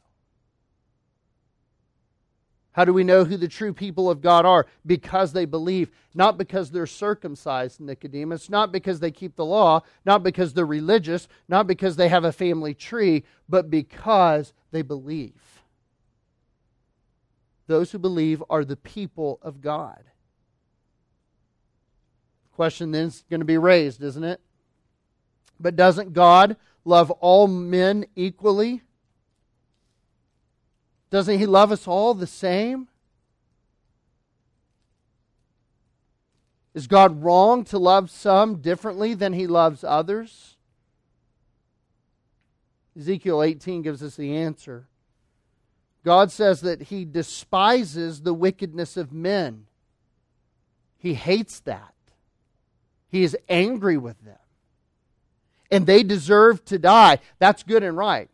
[2.79, 4.65] How do we know who the true people of God are?
[4.87, 10.23] Because they believe, not because they're circumcised, Nicodemus, not because they keep the law, not
[10.23, 15.65] because they're religious, not because they have a family tree, but because they believe.
[17.67, 20.05] Those who believe are the people of God.
[22.53, 24.41] Question then is going to be raised, isn't it?
[25.59, 28.83] But doesn't God love all men equally?
[31.11, 32.89] Doesn't He love us all the same?
[36.75, 40.57] Is God wrong to love some differently than He loves others?
[42.97, 44.87] Ezekiel 18 gives us the answer.
[46.05, 49.67] God says that He despises the wickedness of men.
[50.99, 51.95] He hates that.
[53.09, 54.39] He is angry with them.
[55.71, 57.19] And they deserve to die.
[57.39, 58.31] That's good and right.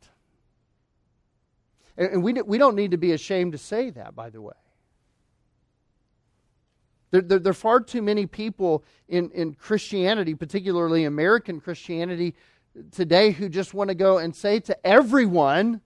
[1.96, 4.54] And we, we don't need to be ashamed to say that, by the way.
[7.10, 12.34] There, there, there, are far too many people in, in Christianity, particularly American Christianity
[12.90, 15.80] today, who just want to go and say to everyone,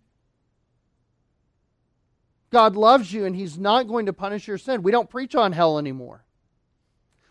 [2.50, 4.82] God loves you and He's not going to punish your sin.
[4.82, 6.24] We don't preach on hell anymore.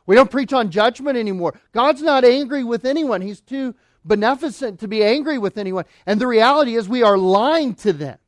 [0.06, 1.60] We don't preach on judgment anymore.
[1.72, 3.22] God's not angry with anyone.
[3.22, 3.74] He's too
[4.06, 5.86] beneficent to be angry with anyone.
[6.06, 8.20] And the reality is, we are lying to them.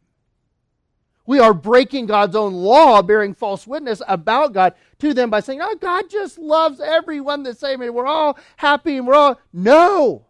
[1.29, 5.59] We are breaking God's own law, bearing false witness about God to them by saying,
[5.61, 9.39] oh, God just loves everyone the same and we're all happy and we're all.
[9.53, 10.25] No!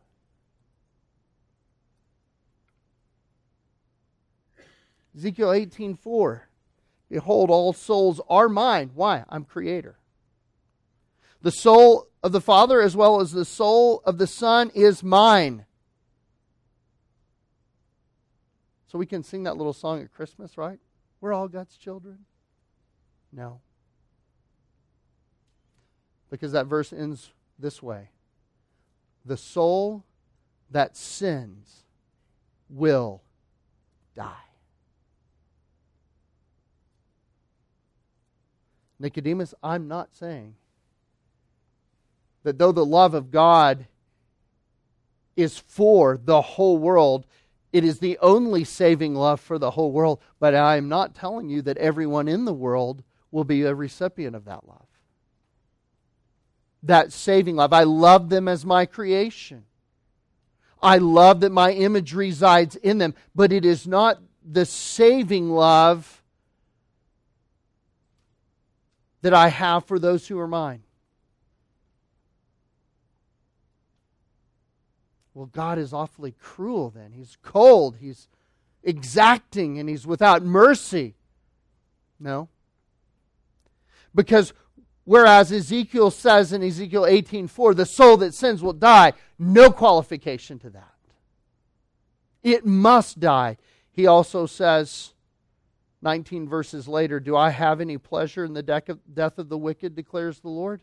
[5.15, 6.41] Ezekiel 18:4
[7.09, 8.91] Behold, all souls are mine.
[8.93, 9.23] Why?
[9.29, 9.99] I'm creator.
[11.41, 15.65] The soul of the Father as well as the soul of the Son is mine.
[18.87, 20.81] So we can sing that little song at Christmas, right?
[21.21, 22.19] We're all God's children.
[23.31, 23.61] No.
[26.29, 28.09] Because that verse ends this way
[29.25, 30.05] The soul
[30.71, 31.83] that sins
[32.69, 33.21] will
[34.15, 34.33] die.
[38.99, 40.55] Nicodemus, I'm not saying
[42.43, 43.87] that though the love of God
[45.35, 47.25] is for the whole world,
[47.71, 50.19] it is the only saving love for the whole world.
[50.39, 54.35] But I am not telling you that everyone in the world will be a recipient
[54.35, 54.87] of that love.
[56.81, 57.73] That saving love.
[57.73, 59.65] I love them as my creation.
[60.81, 66.23] I love that my image resides in them, but it is not the saving love
[69.21, 70.83] that I have for those who are mine.
[75.39, 77.13] Well, God is awfully cruel then.
[77.13, 78.27] He's cold, He's
[78.83, 81.15] exacting, and He's without mercy.
[82.19, 82.49] No.
[84.13, 84.51] Because
[85.05, 90.69] whereas Ezekiel says in Ezekiel 18:4, the soul that sins will die, no qualification to
[90.71, 90.97] that.
[92.43, 93.55] It must die.
[93.93, 95.13] He also says,
[96.01, 100.41] 19 verses later, Do I have any pleasure in the death of the wicked, declares
[100.41, 100.81] the Lord?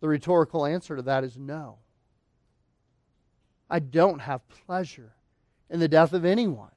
[0.00, 1.78] The rhetorical answer to that is no.
[3.68, 5.14] I don't have pleasure
[5.68, 6.70] in the death of anyone.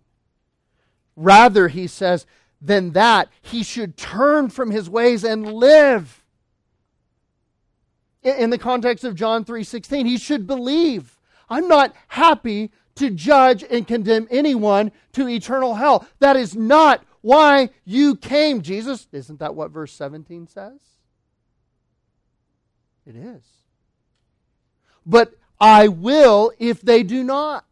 [1.16, 2.26] Rather, he says,
[2.62, 6.24] than that, he should turn from his ways and live.
[8.24, 11.20] In the context of John 3:16, he should believe.
[11.50, 16.06] I'm not happy to judge and condemn anyone to eternal hell.
[16.20, 19.08] That is not why you came, Jesus.
[19.12, 20.80] Isn't that what verse 17 says?
[23.10, 23.42] It is.
[25.04, 27.66] But I will if they do not.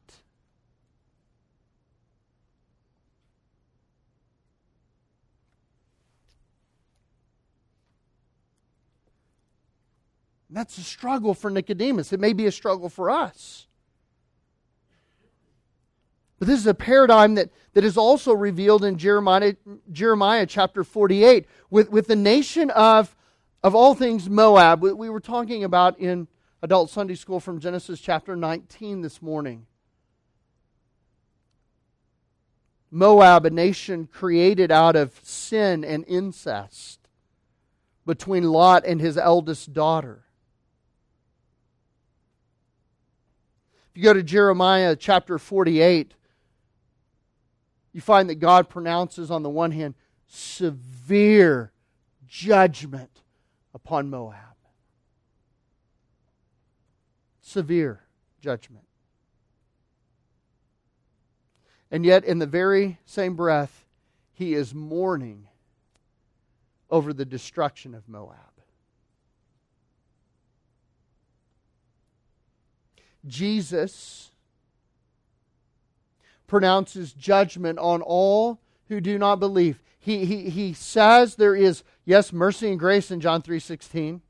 [10.50, 12.12] that's a struggle for Nicodemus.
[12.12, 13.68] It may be a struggle for us.
[16.40, 19.54] But this is a paradigm that, that is also revealed in Jeremiah,
[19.92, 23.16] Jeremiah chapter 48 with, with the nation of
[23.68, 26.30] of all things, Moab, we were talking about in
[26.62, 29.66] adult Sunday school from Genesis chapter 19 this morning.
[32.90, 37.10] Moab, a nation created out of sin and incest
[38.06, 40.24] between Lot and his eldest daughter.
[43.92, 46.14] If you go to Jeremiah chapter 48,
[47.92, 49.96] you find that God pronounces, on the one hand,
[50.26, 51.74] severe
[52.26, 53.17] judgment
[53.78, 54.56] upon Moab.
[57.42, 58.02] Severe
[58.42, 58.86] judgment.
[61.92, 63.86] And yet, in the very same breath,
[64.34, 65.48] he is mourning
[66.90, 68.36] over the destruction of Moab.
[73.28, 74.32] Jesus
[76.48, 79.80] pronounces judgment on all who do not believe.
[80.08, 84.22] He, he, he says there is Yes, mercy and grace in John 3:16.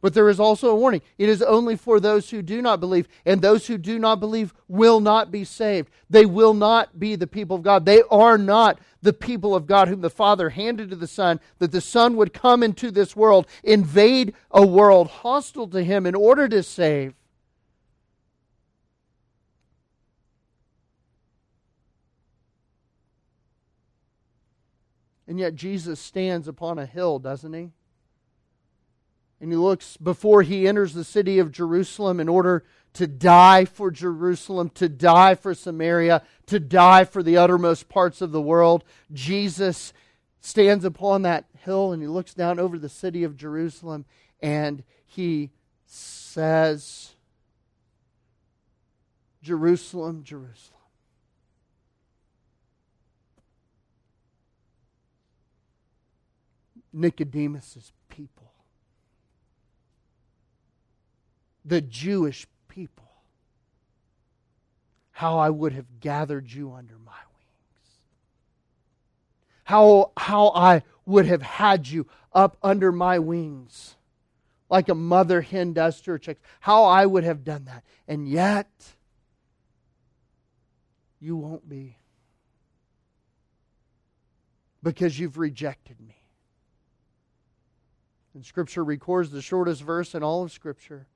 [0.00, 1.02] But there is also a warning.
[1.18, 4.54] It is only for those who do not believe, and those who do not believe
[4.66, 5.90] will not be saved.
[6.08, 7.84] They will not be the people of God.
[7.84, 11.72] They are not the people of God whom the Father handed to the Son, that
[11.72, 16.48] the Son would come into this world, invade a world hostile to him in order
[16.48, 17.14] to save.
[25.28, 27.70] And yet Jesus stands upon a hill, doesn't he?
[29.40, 32.64] And he looks before he enters the city of Jerusalem in order
[32.94, 38.32] to die for Jerusalem, to die for Samaria, to die for the uttermost parts of
[38.32, 38.84] the world.
[39.12, 39.92] Jesus
[40.40, 44.06] stands upon that hill and he looks down over the city of Jerusalem
[44.40, 45.50] and he
[45.84, 47.12] says,
[49.42, 50.75] Jerusalem, Jerusalem.
[56.96, 58.52] Nicodemus's people,
[61.64, 63.10] the Jewish people,
[65.12, 68.00] how I would have gathered you under my wings,
[69.64, 73.96] how, how I would have had you up under my wings
[74.70, 77.84] like a mother hen does to her chicks, how I would have done that.
[78.08, 78.70] And yet,
[81.20, 81.98] you won't be.
[84.86, 86.14] because you've rejected me.
[88.36, 91.06] And Scripture records the shortest verse in all of Scripture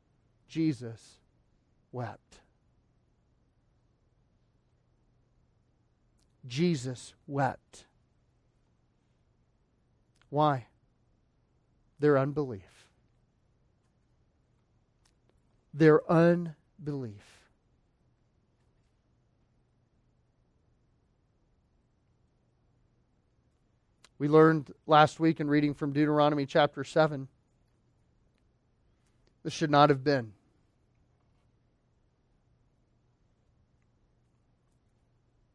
[0.49, 1.18] Jesus
[1.93, 2.41] wept.
[6.47, 7.85] Jesus wept.
[10.31, 10.68] Why?
[11.99, 12.89] Their unbelief.
[15.75, 17.39] Their unbelief.
[24.21, 27.27] We learned last week in reading from Deuteronomy chapter 7
[29.43, 30.35] this should not have been.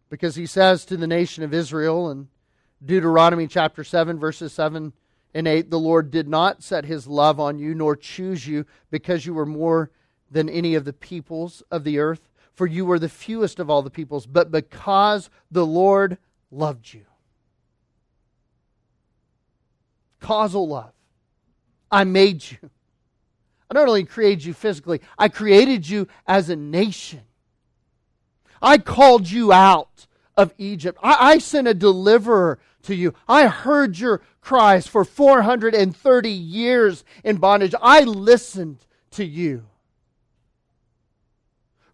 [0.09, 2.28] Because he says to the nation of Israel in
[2.84, 4.93] Deuteronomy chapter 7, verses 7
[5.36, 9.28] and 8 the Lord did not set his love on you, nor choose you, because
[9.28, 9.91] you were more
[10.32, 13.84] than any of the peoples of the earth, for you were the fewest of all
[13.84, 16.18] the peoples, but because the Lord
[16.49, 17.05] loved you
[20.26, 20.91] causal love.
[21.91, 22.57] I made you.
[23.69, 27.21] I not only created you physically, I created you as a nation.
[28.59, 30.97] I called you out of Egypt.
[31.03, 33.13] I, I, sent a deliverer to you.
[33.28, 37.76] I heard your cries for 430 years in bondage.
[37.80, 38.80] I listened
[39.11, 39.65] to you.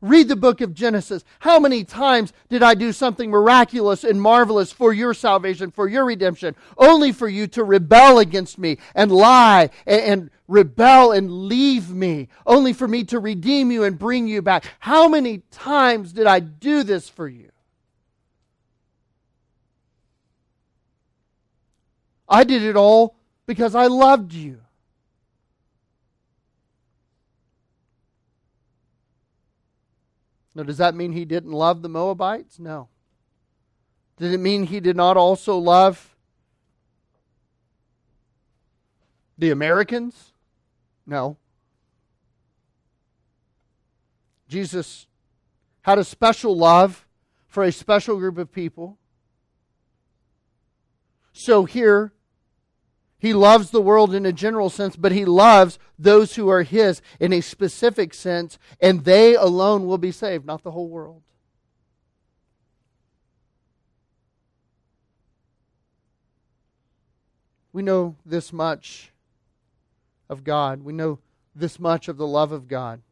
[0.01, 1.23] Read the book of Genesis.
[1.39, 6.05] How many times did I do something miraculous and marvelous for your salvation, for your
[6.05, 11.91] redemption, only for you to rebel against me and lie and, and rebel and leave
[11.91, 14.65] me, only for me to redeem you and bring you back?
[14.79, 17.51] How many times did I do this for you?
[22.27, 24.61] I did it all because I loved you.
[30.62, 32.59] Now, does that mean he didn't love the Moabites?
[32.59, 32.88] No.
[34.18, 36.16] Did it mean he did not also love
[39.39, 40.34] the Americans?
[41.07, 41.38] No.
[44.47, 45.07] Jesus
[45.82, 47.07] had a special love
[47.47, 48.99] for a special group of people.
[51.34, 52.14] So here,
[53.22, 57.03] he loves the world in a general sense, but he loves those who are his
[57.19, 61.22] in a specific sense, and they alone will be saved, not the whole world.
[67.72, 69.11] We know this much
[70.28, 70.84] of God.
[70.84, 71.19] We know
[71.55, 73.03] this much of the love of God.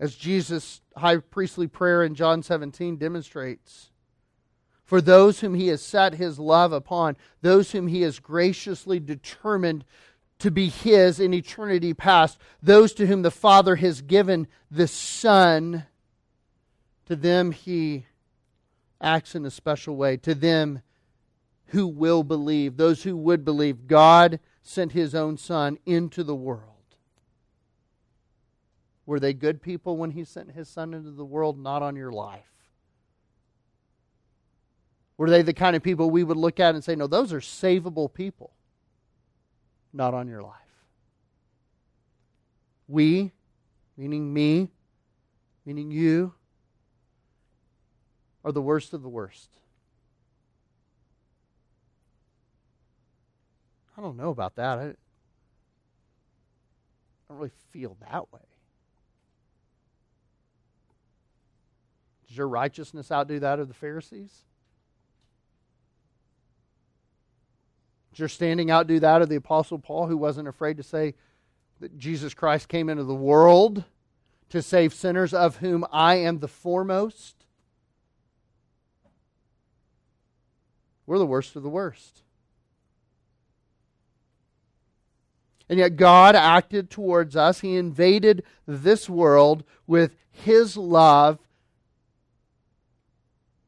[0.00, 3.90] As Jesus' high priestly prayer in John 17 demonstrates,
[4.88, 9.84] for those whom he has set his love upon, those whom he has graciously determined
[10.38, 15.84] to be his in eternity past, those to whom the Father has given the Son,
[17.04, 18.06] to them he
[18.98, 20.16] acts in a special way.
[20.16, 20.80] To them
[21.66, 26.62] who will believe, those who would believe, God sent his own Son into the world.
[29.04, 31.58] Were they good people when he sent his Son into the world?
[31.58, 32.57] Not on your life.
[35.18, 37.40] Were they the kind of people we would look at and say, no, those are
[37.40, 38.52] savable people?
[39.92, 40.54] Not on your life.
[42.86, 43.32] We,
[43.96, 44.70] meaning me,
[45.66, 46.34] meaning you,
[48.44, 49.50] are the worst of the worst.
[53.96, 54.78] I don't know about that.
[54.78, 54.96] I don't
[57.28, 58.40] really feel that way.
[62.28, 64.44] Does your righteousness outdo that of the Pharisees?
[68.18, 71.14] Does your standing outdo that of the Apostle Paul, who wasn't afraid to say
[71.78, 73.84] that Jesus Christ came into the world
[74.48, 77.44] to save sinners, of whom I am the foremost?
[81.06, 82.24] We're the worst of the worst.
[85.68, 87.60] And yet God acted towards us.
[87.60, 91.38] He invaded this world with His love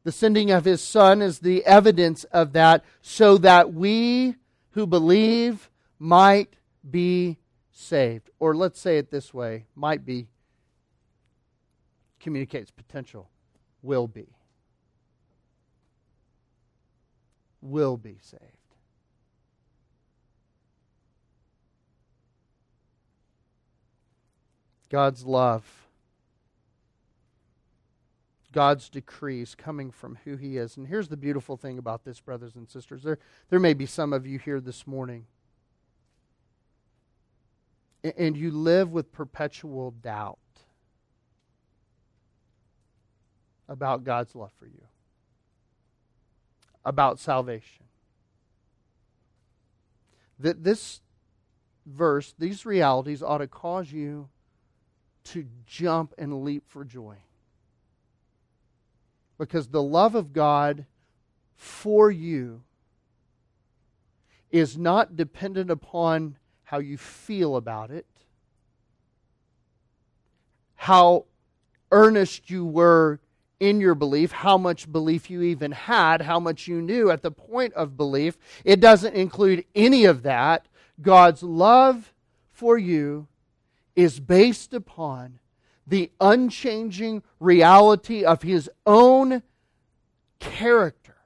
[0.03, 4.37] the sending of his Son is the evidence of that, so that we
[4.73, 6.55] who believe might
[6.89, 7.39] be
[7.73, 8.31] saved.
[8.39, 10.29] Or let's say it this way might be
[12.21, 13.29] communicates potential,
[13.83, 14.29] will be.
[17.63, 18.43] Will be saved.
[24.91, 25.80] God's love
[28.53, 30.77] God's decrees coming from who He is.
[30.77, 33.03] And here's the beautiful thing about this, brothers and sisters.
[33.03, 35.27] There, there may be some of you here this morning,
[38.17, 40.39] and you live with perpetual doubt
[43.69, 44.83] about God's love for you,
[46.85, 47.85] about salvation.
[50.41, 51.01] That this
[51.87, 54.29] verse, these realities ought to cause you
[55.25, 57.17] to jump and leap for joy.
[59.41, 60.85] Because the love of God
[61.57, 62.61] for you
[64.51, 68.05] is not dependent upon how you feel about it,
[70.75, 71.25] how
[71.91, 73.19] earnest you were
[73.59, 77.31] in your belief, how much belief you even had, how much you knew at the
[77.31, 78.37] point of belief.
[78.63, 80.67] It doesn't include any of that.
[81.01, 82.13] God's love
[82.53, 83.27] for you
[83.97, 85.40] is based upon
[85.91, 89.43] the unchanging reality of His own
[90.39, 91.17] character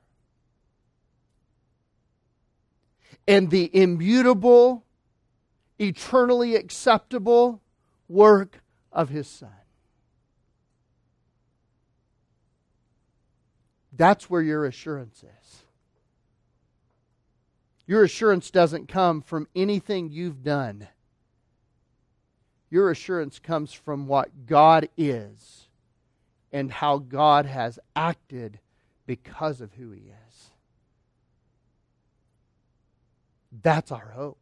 [3.28, 4.84] and the immutable,
[5.78, 7.60] eternally acceptable
[8.08, 9.50] work of His Son.
[13.92, 15.62] That's where your assurance is.
[17.86, 20.88] Your assurance doesn't come from anything you've done.
[22.74, 25.68] Your assurance comes from what God is
[26.52, 28.58] and how God has acted
[29.06, 30.50] because of who He is.
[33.62, 34.40] That's our hope.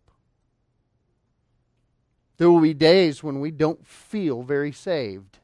[2.39, 5.39] There will be days when we don't feel very saved.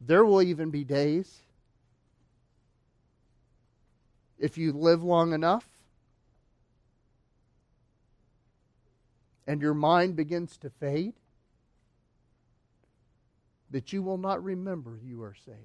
[0.00, 1.38] There will even be days,
[4.40, 5.68] if you live long enough
[9.46, 11.14] and your mind begins to fade,
[13.70, 15.58] that you will not remember you are saved.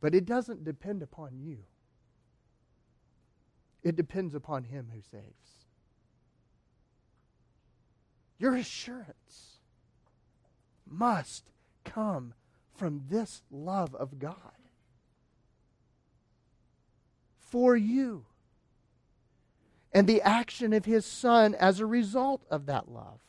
[0.00, 1.58] But it doesn't depend upon you.
[3.82, 5.66] It depends upon Him who saves.
[8.38, 9.58] Your assurance
[10.86, 11.50] must
[11.84, 12.34] come
[12.74, 14.36] from this love of God
[17.38, 18.24] for you
[19.94, 23.20] and the action of His Son as a result of that love.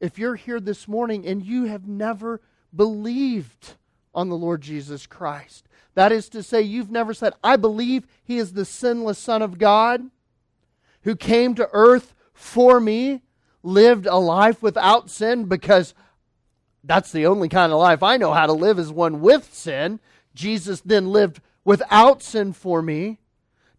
[0.00, 2.40] If you're here this morning and you have never
[2.76, 3.74] believed
[4.14, 8.38] on the Lord Jesus Christ, that is to say, you've never said, I believe he
[8.38, 10.08] is the sinless Son of God
[11.02, 13.22] who came to earth for me,
[13.64, 15.94] lived a life without sin because
[16.84, 19.98] that's the only kind of life I know how to live is one with sin.
[20.38, 23.18] Jesus then lived without sin for me,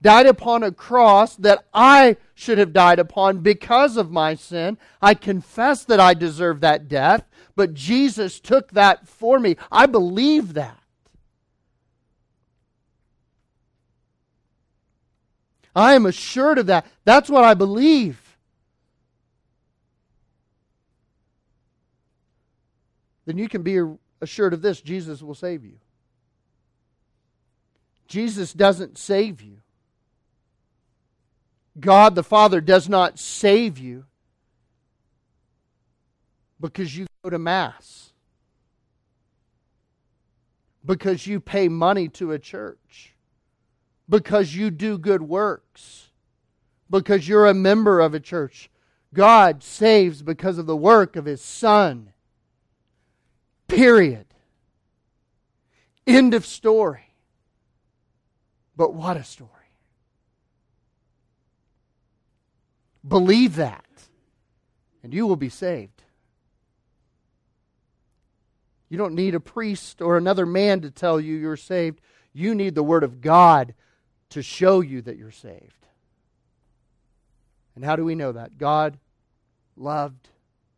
[0.01, 4.77] died upon a cross that I should have died upon because of my sin.
[5.01, 7.23] I confess that I deserve that death,
[7.55, 9.55] but Jesus took that for me.
[9.71, 10.77] I believe that.
[15.73, 16.85] I am assured of that.
[17.05, 18.37] That's what I believe.
[23.25, 23.79] Then you can be
[24.19, 25.77] assured of this Jesus will save you.
[28.09, 29.61] Jesus doesn't save you.
[31.79, 34.03] God the Father does not save you
[36.59, 38.11] because you go to Mass,
[40.85, 43.13] because you pay money to a church
[44.09, 46.09] because you do good works,
[46.89, 48.69] because you're a member of a church.
[49.13, 52.11] God saves because of the work of His Son.
[53.67, 54.25] Period.
[56.07, 57.08] End of story.
[58.79, 59.49] But what a story.
[63.05, 63.83] Believe that,
[65.03, 66.01] and you will be saved.
[68.87, 71.99] You don't need a priest or another man to tell you you're saved.
[72.31, 73.73] You need the Word of God
[74.29, 75.85] to show you that you're saved.
[77.75, 78.57] And how do we know that?
[78.57, 78.97] God
[79.75, 80.29] loved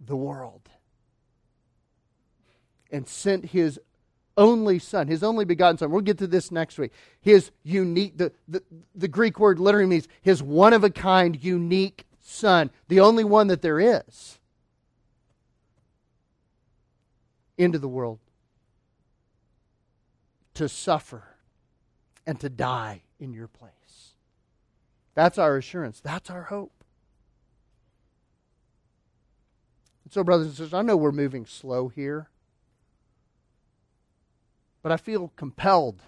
[0.04, 0.68] the world
[2.90, 3.80] and sent his
[4.38, 5.92] only son, his only begotten son.
[5.92, 6.92] We'll get to this next week.
[7.22, 8.64] His unique, the, the,
[8.96, 13.48] the Greek word literally means his one of a kind, unique son, the only one
[13.48, 14.40] that there is,
[17.58, 18.20] into the world
[20.56, 21.24] to suffer
[22.26, 23.72] and to die in your place.
[25.14, 26.00] That's our assurance.
[26.00, 26.72] That's our hope.
[30.12, 32.28] so, brothers and sisters, I know we're moving slow here,
[34.82, 36.02] but I feel compelled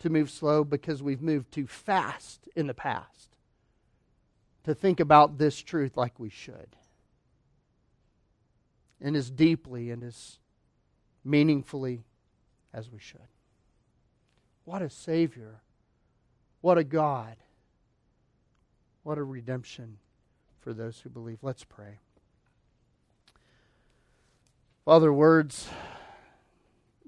[0.00, 3.36] to move slow because we've moved too fast in the past
[4.64, 6.76] to think about this truth like we should.
[9.00, 10.38] And as deeply and as
[11.24, 12.04] meaningfully
[12.72, 13.20] as we should.
[14.64, 15.62] What a Savior
[16.60, 17.36] What a God.
[19.04, 19.98] What a redemption
[20.60, 21.38] for those who believe.
[21.40, 21.98] Let's pray.
[24.84, 25.68] Father, words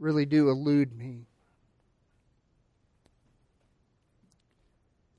[0.01, 1.27] really do elude me.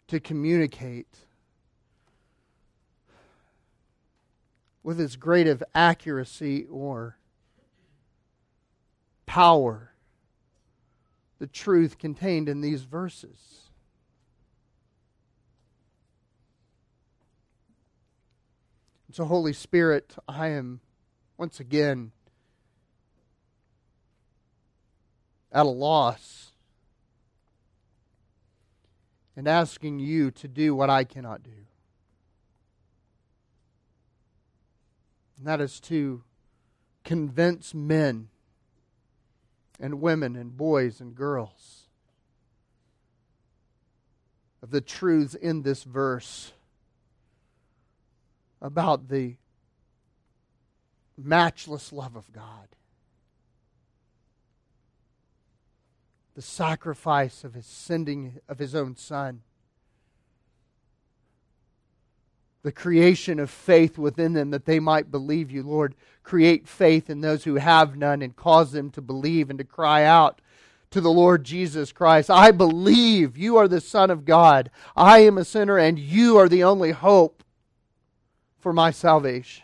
[0.07, 1.19] To communicate
[4.83, 7.17] with as great of accuracy or
[9.25, 9.93] power
[11.39, 13.61] the truth contained in these verses.
[19.13, 20.79] so, Holy Spirit, I am
[21.37, 22.13] once again
[25.51, 26.51] at a loss
[29.35, 31.51] and asking you to do what I cannot do.
[35.37, 36.23] And that is to
[37.03, 38.29] convince men
[39.79, 41.87] and women and boys and girls
[44.61, 46.53] of the truths in this verse
[48.61, 49.35] about the
[51.17, 52.67] matchless love of God,
[56.41, 59.41] the sacrifice of his sending of his own son
[62.63, 65.61] the creation of faith within them that they might believe you.
[65.61, 69.65] Lord, create faith in those who have none and cause them to believe and to
[69.65, 70.41] cry out
[70.89, 72.31] to the Lord Jesus Christ.
[72.31, 74.71] I believe you are the Son of God.
[74.95, 77.43] I am a sinner and you are the only hope
[78.59, 79.63] for my salvation.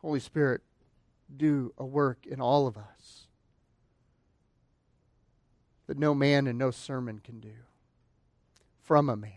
[0.00, 0.62] Holy Spirit,
[1.34, 3.26] do a work in all of us
[5.88, 7.54] that no man and no sermon can do
[8.84, 9.32] from a man.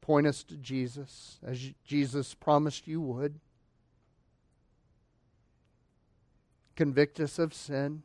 [0.00, 3.38] Point us to Jesus as Jesus promised you would.
[6.74, 8.02] Convict us of sin.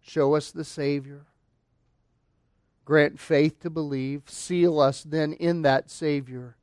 [0.00, 1.26] Show us the Savior.
[2.84, 4.22] Grant faith to believe.
[4.26, 6.56] Seal us then in that Savior.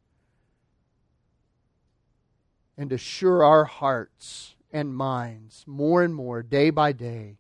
[2.80, 7.36] And assure our hearts and minds more and more, day by day,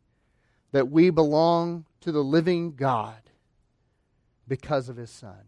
[0.73, 3.21] that we belong to the living God
[4.49, 5.45] because of his Son.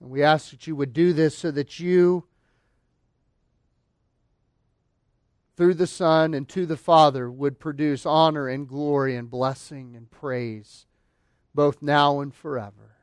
[0.00, 2.24] And we ask that you would do this so that you,
[5.56, 10.10] through the Son and to the Father, would produce honor and glory and blessing and
[10.10, 10.86] praise,
[11.54, 12.96] both now and forever.